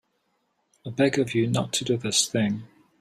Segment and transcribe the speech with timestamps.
[0.83, 2.63] I beg of you not to do this thing.